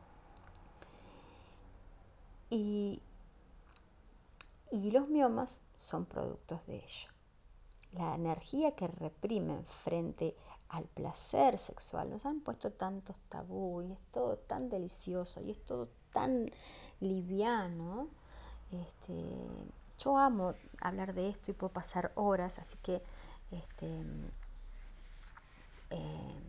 [2.49, 3.01] Y,
[4.91, 7.09] los miomas son productos de ello.
[7.93, 10.35] La energía que reprimen frente
[10.69, 15.63] al placer sexual, nos han puesto tantos tabú y es todo tan delicioso y es
[15.63, 16.49] todo tan
[17.01, 18.07] liviano.
[18.71, 19.17] Este,
[19.97, 23.03] yo amo hablar de esto y puedo pasar horas, así que
[23.51, 24.03] este,
[25.89, 26.41] eh,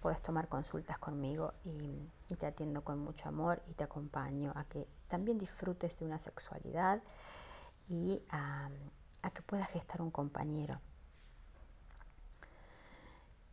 [0.00, 4.86] puedes tomar consultas conmigo y, te atiendo con mucho amor y te acompaño a que
[5.08, 7.02] también disfrutes de una sexualidad
[7.88, 8.68] y a,
[9.34, 10.80] que puedas gestar un compañero.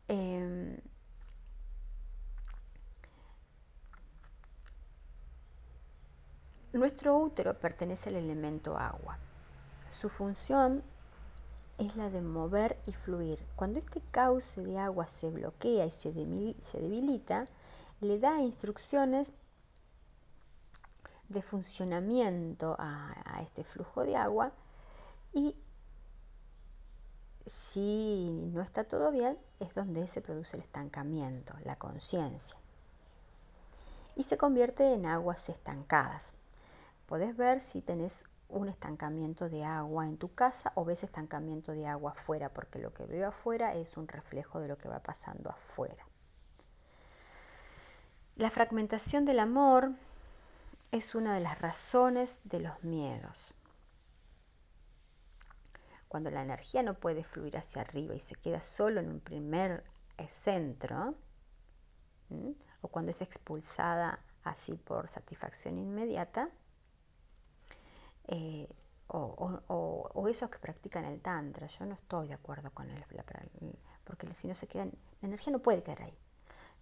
[0.08, 0.78] Em,
[6.80, 9.18] nuestro útero pertenece al elemento agua.
[9.92, 10.84] Su función
[11.78, 13.46] es la de mover y fluir.
[13.56, 17.46] Cuando este cauce de agua se bloquea y se, debilita,
[18.02, 19.34] le da instrucciones
[21.30, 24.52] de funcionamiento a, este flujo de agua
[25.34, 25.56] y
[27.46, 32.58] si no está todo bien es donde se produce el estancamiento, la conciencia
[34.16, 36.36] y se convierte en aguas estancadas.
[37.06, 41.88] Podés ver si tenés un estancamiento de agua en tu casa o ves estancamiento de
[41.88, 45.50] agua afuera, porque lo que veo afuera es un reflejo de lo que va pasando
[45.50, 46.06] afuera.
[48.36, 49.92] La fragmentación del amor
[50.92, 53.54] es una de las razones de los miedos.
[56.08, 59.84] Cuando la energía no puede fluir hacia arriba y se queda solo en un primer
[60.30, 61.16] centro,
[62.82, 66.50] o cuando es expulsada así por satisfacción inmediata,
[68.28, 68.68] eh,
[69.08, 71.68] o, esos que practican el tantra.
[71.68, 73.04] Yo no estoy de acuerdo con él,
[74.04, 76.18] porque si no se queda, la energía no puede quedar ahí.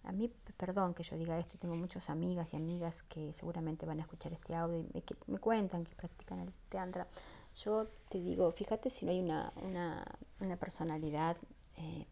[0.04, 4.00] A mí, perdón que yo diga esto, tengo muchas amigas y amigas que seguramente van
[4.00, 7.06] a escuchar este audio y me, cuentan que practican el tantra.
[7.54, 10.04] Yo te digo, fíjate si no hay una,
[10.60, 11.38] personalidad
[11.76, 12.06] eh,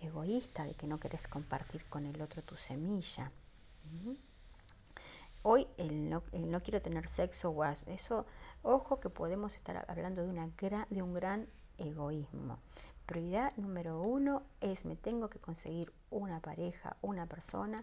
[0.00, 3.30] egoísta de que no querés compartir con el otro tu semilla.
[5.42, 6.22] Hoy el no,
[6.62, 8.26] quiero tener sexo o eso,
[8.62, 10.50] ojo que podemos estar hablando de, una
[10.90, 11.48] de un gran
[11.78, 12.58] egoísmo.
[13.06, 17.82] Prioridad número uno es me tengo que conseguir una pareja, una persona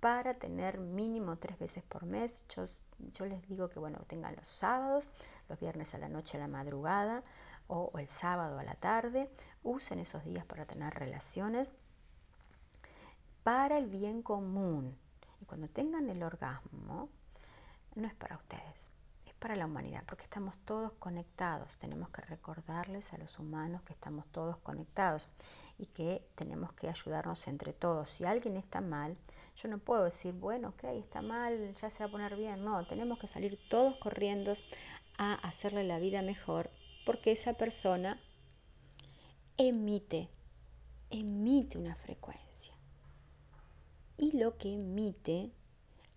[0.00, 2.46] para tener mínimo tres veces por mes.
[2.48, 2.64] Yo,
[3.12, 5.06] yo les digo que bueno, tengan los sábados,
[5.50, 7.22] los viernes a la noche a la madrugada
[7.66, 9.30] o el sábado a la tarde.
[9.62, 11.70] Usen esos días para tener relaciones
[13.42, 14.96] para el bien común
[15.44, 17.08] cuando tengan el orgasmo,
[17.94, 18.90] no es para ustedes,
[19.26, 21.76] es para la humanidad, porque estamos todos conectados.
[21.78, 25.28] Tenemos que recordarles a los humanos que estamos todos conectados
[25.78, 28.10] y que tenemos que ayudarnos entre todos.
[28.10, 29.16] Si alguien está mal,
[29.56, 32.64] yo no puedo decir, bueno, ok, está mal, ya se va a poner bien.
[32.64, 34.52] No, tenemos que salir todos corriendo
[35.18, 36.70] a hacerle la vida mejor,
[37.06, 38.20] porque esa persona
[39.56, 40.28] emite,
[41.10, 42.73] emite una frecuencia.
[44.16, 45.50] Y lo que emite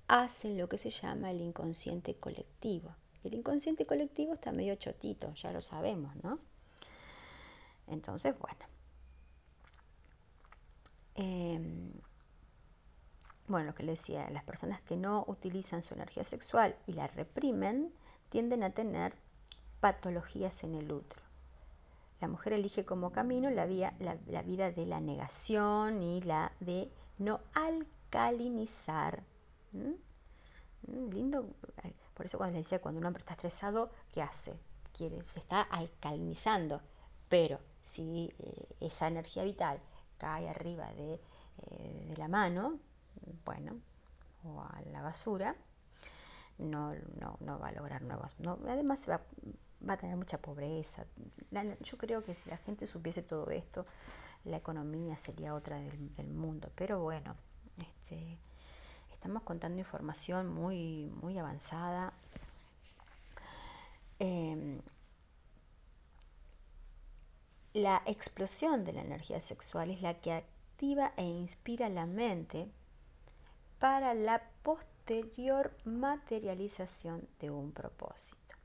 [0.08, 2.96] hace lo que se llama el inconsciente colectivo.
[3.24, 6.40] El inconsciente colectivo está medio chotito, ya lo sabemos, ¿no?
[7.88, 8.66] Entonces, bueno.
[11.16, 11.92] Em,
[13.48, 17.08] bueno, lo que le decía, las personas que no utilizan su energía sexual y la
[17.08, 17.92] reprimen
[18.30, 19.16] tienden a tener
[19.80, 21.24] patologías en el útero.
[22.20, 27.42] La mujer elige como camino la, la vida de la negación y la de no
[27.54, 29.24] alcalinizar.
[29.74, 31.10] ¿Mm?
[31.12, 31.50] Lindo.
[32.14, 34.58] Por eso cuando le decía, cuando un hombre está estresado, ¿qué hace?
[34.94, 36.82] Quiere, se está alcalinizando.
[37.30, 39.80] Pero si eh, esa energía vital
[40.18, 41.20] cae arriba de,
[41.58, 42.80] eh, de la mano,
[43.46, 43.80] bueno,
[44.44, 45.56] o a la basura,
[46.58, 48.40] no, no, no va a lograr nuevas.
[48.40, 49.22] No, además va,
[49.88, 51.06] va, a tener mucha pobreza.
[51.82, 53.86] Yo creo que si la gente supiese todo esto,
[54.48, 56.72] la economía sería otra del, mundo.
[56.76, 57.36] Pero bueno,
[57.78, 58.38] este,
[59.12, 62.14] estamos contando información muy, muy avanzada.
[64.20, 64.82] Eh,
[67.74, 72.72] la explosión de la energía sexual es la que activa e inspira la mente
[73.78, 78.56] para la posterior materialización de un propósito.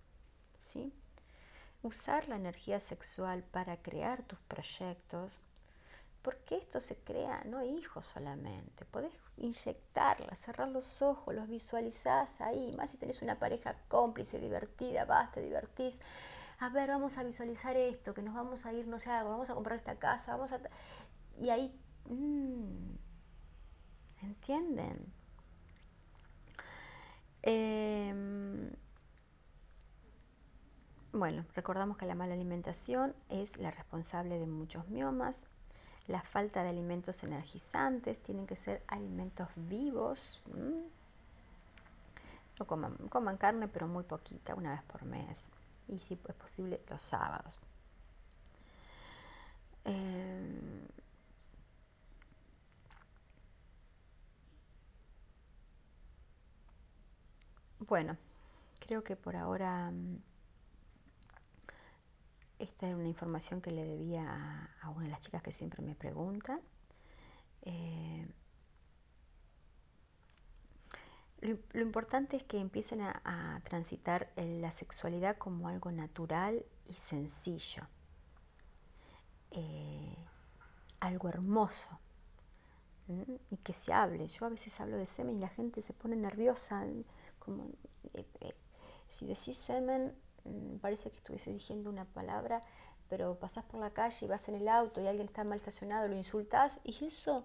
[0.61, 0.93] ¿sí?
[1.83, 5.39] Usar la energía sexual para crear tus proyectos,
[6.23, 12.73] porque esto se crea, no hijos solamente, podés inyectarla, cerrar los ojos, los visualizás ahí,
[12.77, 16.01] más si tenés una pareja cómplice, divertida, vas, te divertís.
[16.61, 19.55] A ver, vamos a visualizar esto, que nos vamos a ir, no sé, vamos a
[19.55, 20.61] comprar esta casa, vamos a...
[21.41, 21.77] Y ahí...
[22.09, 22.97] Mmm,
[24.23, 25.13] ¿Entienden?
[27.43, 28.71] Eh,
[31.13, 35.45] bueno, recordamos que la mala alimentación es la responsable de muchos miomas.
[36.09, 40.43] La falta de alimentos energizantes tienen que ser alimentos vivos.
[42.59, 45.51] No coman, coman carne, pero muy poquita, una vez por mes.
[45.89, 47.59] Y si es posible, los sábados.
[49.85, 50.89] Eh,
[57.89, 58.17] Bueno,
[58.81, 60.17] creo que por ahora mm,
[62.63, 65.95] esta es una información que le debía a, una de las chicas que siempre me
[65.95, 66.61] pregunta.
[67.63, 68.27] Eh,
[71.41, 77.83] lo, importante es que empiecen a, transitar la sexualidad como algo natural y sencillo,
[79.51, 80.17] eh,
[81.01, 81.99] algo hermoso,
[83.51, 84.29] y que se hable.
[84.29, 86.87] Yo a veces hablo de semen y la gente se pone nerviosa,
[87.41, 87.65] como
[88.15, 88.55] eh, eh,
[89.09, 90.15] si decís semen,
[90.81, 92.61] parece que estuviese diciendo una palabra,
[93.09, 96.09] pero pasás por la calle y vas en el auto y alguien está mal estacionado,
[96.09, 97.45] lo insultás y eso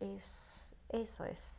[0.00, 1.58] es, eso es,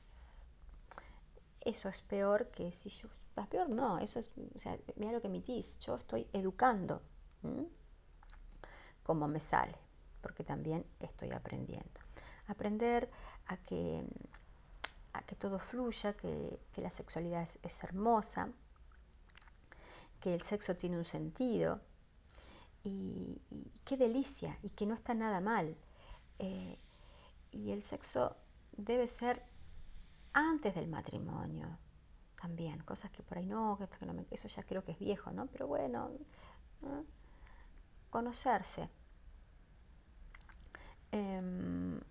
[1.62, 3.08] eso es peor que si yo,
[3.38, 7.02] es peor no, eso es, o sea, mira lo que emitís, yo estoy educando,
[9.04, 9.78] como me sale,
[10.22, 12.02] porque también estoy aprendiendo.
[12.48, 13.10] Aprender
[13.48, 14.04] a que,
[15.14, 18.50] a que todo fluya, que, que la sexualidad es, hermosa,
[20.28, 21.80] que el sexo tiene un sentido
[22.84, 23.42] y,
[23.86, 25.78] qué delicia y que no está nada mal.
[26.38, 26.78] Eh,
[27.54, 28.36] y el sexo
[28.76, 29.42] debe ser
[30.34, 31.78] antes del matrimonio
[32.42, 35.48] también, cosas que por ahí no, que no eso ya creo que es viejo, ¿no?
[35.48, 36.12] Pero bueno,
[36.82, 37.06] ¿no?
[38.10, 38.90] conocerse.
[41.14, 42.02] Eh,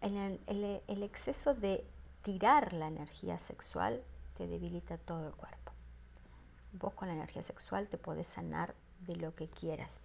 [0.00, 1.84] el, el, el, exceso de
[2.22, 4.04] tirar la energía sexual
[4.36, 5.72] te debilita todo el cuerpo.
[6.72, 10.00] Vos con la energía sexual te podés sanar de lo que quieras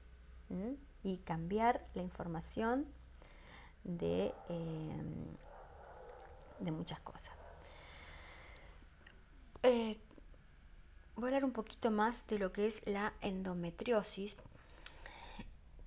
[1.04, 2.86] y cambiar la información
[3.84, 5.04] de, eh,
[6.60, 7.34] de muchas cosas.
[9.64, 9.98] Eh,
[11.16, 14.38] voy a hablar un poquito más de lo que es la endometriosis,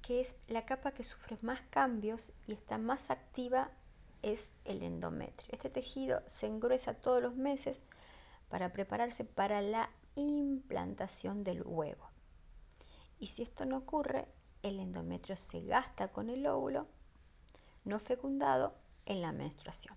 [0.01, 3.71] que es la capa que sufre más cambios y está más activa
[4.23, 5.51] es el endometrio.
[5.53, 7.83] Este tejido se engruesa todos los meses
[8.55, 12.09] para prepararse para la implantación del huevo.
[13.19, 14.29] Y si esto no ocurre,
[14.63, 16.87] el endometrio se gasta con el óvulo
[17.83, 18.77] no fecundado
[19.07, 19.97] en la menstruación.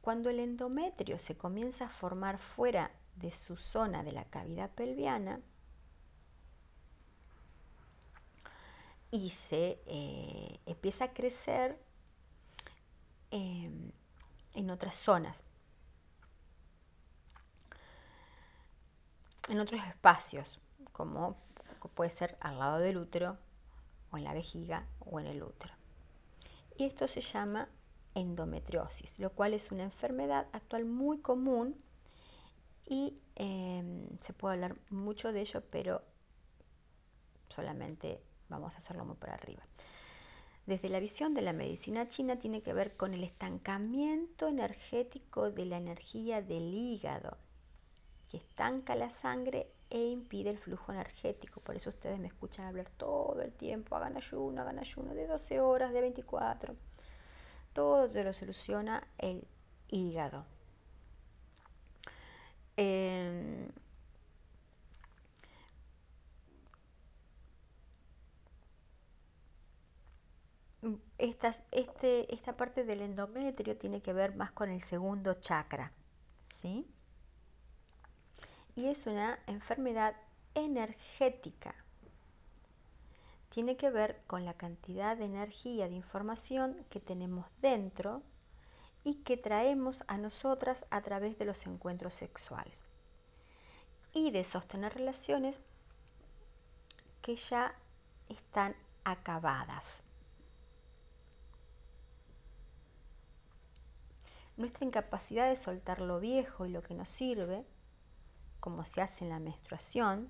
[0.00, 5.40] Cuando el endometrio se comienza a formar fuera de su zona de la cavidad pelviana
[9.12, 11.78] y se eh, empieza a crecer
[13.30, 13.92] em,
[14.54, 15.46] en otras zonas,
[19.48, 20.60] en otros espacios,
[20.92, 21.36] como
[21.94, 23.38] puede ser al lado del útero
[24.10, 25.74] o en la vejiga o en el útero.
[26.76, 27.68] Y esto se llama
[28.14, 31.76] endometriosis, lo cual es una enfermedad actual muy común
[32.86, 36.02] y em, se puede hablar mucho de ello, pero
[37.48, 39.62] solamente vamos a hacerlo muy por arriba.
[40.66, 45.66] Desde la visión de la medicina china tiene que ver con el estancamiento energético de
[45.66, 47.36] la energía del hígado,
[48.36, 51.60] estanca la sangre e impide el flujo energético.
[51.60, 55.60] Por eso ustedes me escuchan hablar todo el tiempo, hagan ayuno, hagan ayuno de 12
[55.60, 56.74] horas, de 24.
[57.72, 59.46] Todo se lo soluciona el
[59.88, 60.44] hígado.
[62.76, 63.68] Em,
[71.18, 75.92] esta, este, esta parte del endometrio tiene que ver más con el segundo chakra,
[76.44, 76.86] ¿sí?
[78.74, 80.16] Y es una enfermedad
[80.54, 81.74] energética.
[83.50, 88.22] Tiene que ver con la cantidad de energía, de información que tenemos dentro
[89.04, 92.84] y que traemos a nosotras a través de los encuentros sexuales.
[94.12, 95.64] Y de sostener relaciones
[97.22, 97.74] que ya
[98.28, 100.04] están acabadas.
[104.56, 107.64] Nuestra incapacidad de soltar lo viejo y lo que nos sirve
[108.64, 110.26] como se hace en la menstruación,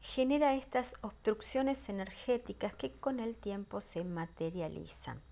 [0.00, 5.22] genera estas obstrucciones energéticas que con el tiempo se materializan.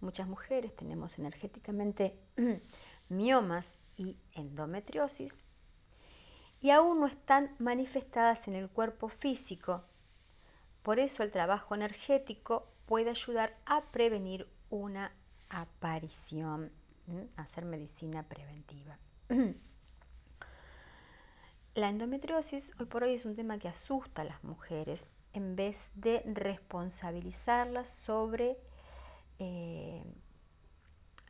[0.00, 2.18] Muchas mujeres tenemos energéticamente
[3.08, 5.36] miomas y endometriosis
[6.60, 9.84] y aún no están manifestadas en el cuerpo físico.
[10.82, 15.12] Por eso el trabajo energético puede ayudar a prevenir una
[15.50, 16.81] aparición
[17.36, 18.98] hacer medicina preventiva.
[21.74, 25.90] La endometriosis hoy por hoy es un tema que asusta a las mujeres en vez
[25.94, 28.58] de responsabilizarlas sobre,
[29.38, 30.04] eh,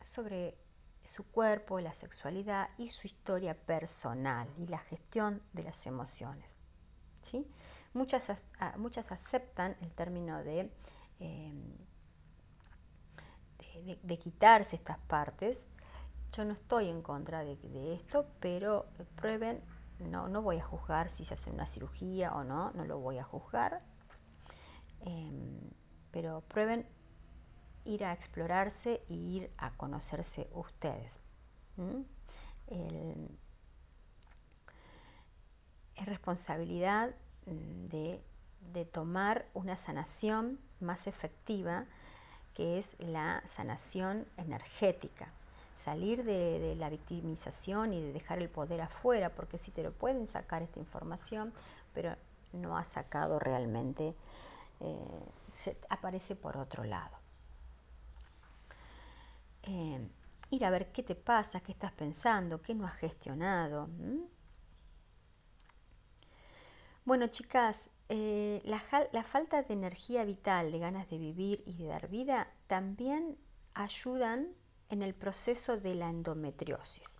[0.02, 0.56] sobre
[1.04, 6.56] su cuerpo, la sexualidad y su historia personal y la gestión de las emociones.
[7.22, 7.46] ¿sí?
[7.94, 8.32] Muchas,
[8.76, 10.72] muchas aceptan el término de
[11.20, 11.52] eh,
[14.02, 15.66] de, quitarse estas partes.
[16.32, 19.62] Yo no estoy en contra de, esto, pero prueben,
[19.98, 23.18] no, no voy a juzgar si se hace una cirugía o no, no lo voy
[23.18, 23.82] a juzgar,
[25.00, 25.60] em,
[26.10, 26.86] pero prueben
[27.84, 31.20] ir a explorarse e ir a conocerse ustedes.
[35.96, 37.14] es responsabilidad
[37.46, 38.24] mm, de,
[38.72, 41.86] de tomar una sanación más efectiva
[42.54, 45.28] que es la sanación energética.
[45.74, 50.26] Salir de, la victimización y de dejar el poder afuera, porque si te lo pueden
[50.26, 51.52] sacar esta información,
[51.94, 52.14] pero
[52.52, 54.14] no ha sacado realmente,
[54.80, 57.16] eh, aparece por otro lado.
[59.62, 60.06] Eh,
[60.50, 63.88] ir a ver qué te pasa, qué estás pensando, qué no has gestionado.
[67.04, 72.08] Bueno, chicas, eh, la, falta de energía vital, de ganas de vivir y de dar
[72.08, 73.38] vida, también
[73.74, 74.48] ayudan
[74.90, 77.18] en el proceso de la endometriosis,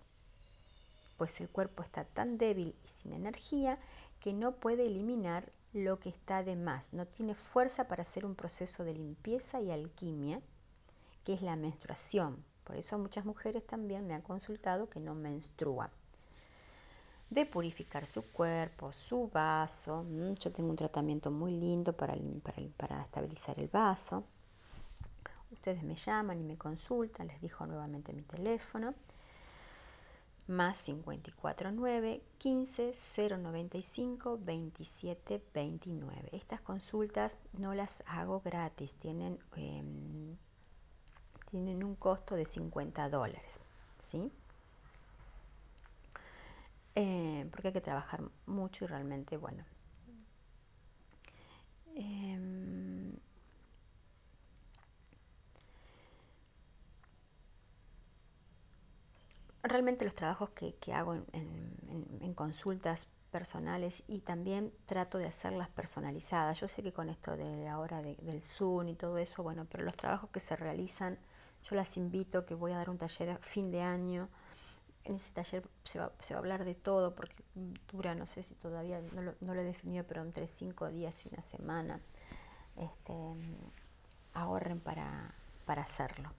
[1.16, 3.78] pues el cuerpo está tan débil y sin energía
[4.20, 8.35] que no puede eliminar lo que está de más, no tiene fuerza para hacer un
[8.35, 10.43] proceso de limpieza y alquimia,
[11.24, 12.45] que es la menstruación.
[12.64, 15.91] Por eso muchas mujeres también me han consultado que no menstruan
[17.33, 20.05] de purificar su cuerpo, su vaso.
[20.05, 22.14] Mm, yo tengo un tratamiento muy lindo para,
[22.76, 24.24] para, estabilizar el vaso.
[25.51, 28.95] Ustedes me llaman y me consultan, les dijo nuevamente mi teléfono.
[30.49, 32.93] Más 549 15
[33.39, 36.28] 095 27 29.
[36.33, 40.37] Estas consultas no las hago gratis, tienen, em,
[41.51, 43.62] tienen un costo de 50 dólares.
[43.99, 44.30] ¿sí?
[46.95, 49.64] Eh, porque hay que trabajar mucho y realmente, bueno.
[51.95, 53.12] Em,
[59.62, 66.59] realmente los trabajos que, hago en, consultas personales y también trato de hacerlas personalizadas.
[66.61, 69.97] Yo sé que con esto de ahora del Zoom y todo eso, bueno, pero los
[69.97, 71.18] trabajos que se realizan,
[71.64, 74.28] yo las invito que voy a dar un taller a fin de año.
[75.05, 77.42] En ese taller se va, se va a hablar de todo porque
[77.90, 81.24] dura, no sé si todavía, no lo, no lo he definido, pero entre cinco días
[81.24, 82.00] y una semana.
[82.76, 83.14] Este,
[84.34, 85.30] ahorren para,
[85.66, 86.30] para hacerlo,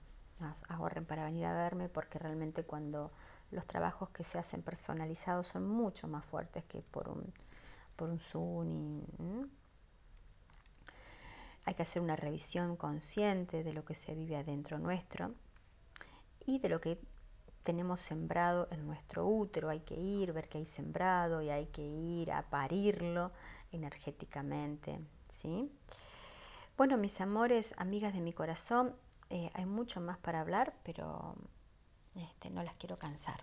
[0.68, 3.12] ahorren para venir a verme porque realmente cuando
[3.50, 7.32] los trabajos que se hacen personalizados son mucho más fuertes que por un,
[7.96, 9.02] por un Zoom.
[11.66, 15.32] Hay que hacer una revisión consciente de lo que se vive adentro nuestro
[16.44, 16.98] y de lo que
[17.64, 19.70] tenemos sembrado en nuestro útero.
[19.70, 23.32] Hay que ir, ver qué hay sembrado y hay que ir a parirlo
[23.72, 25.00] energéticamente.
[25.30, 25.72] ¿sí?
[26.76, 28.94] Bueno, mis amores, amigas de mi corazón,
[29.30, 31.34] eh, hay mucho más para hablar, pero
[32.14, 33.42] este, no las quiero cansar.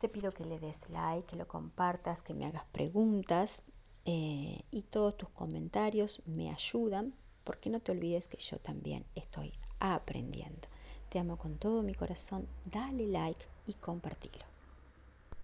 [0.00, 3.64] Te pido que le des like, que lo compartas, que me hagas preguntas
[4.04, 9.52] eh, y todos tus comentarios me ayudan porque no te olvides que yo también estoy
[9.80, 10.68] aprendiendo.
[11.08, 14.57] Te amo con todo mi corazón, dale like y compartilo.